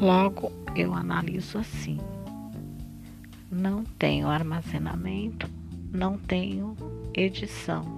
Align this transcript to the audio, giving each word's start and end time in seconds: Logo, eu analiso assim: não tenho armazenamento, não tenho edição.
Logo, 0.00 0.50
eu 0.74 0.92
analiso 0.92 1.58
assim: 1.58 1.98
não 3.50 3.84
tenho 3.84 4.28
armazenamento, 4.28 5.48
não 5.92 6.18
tenho 6.18 6.76
edição. 7.14 7.96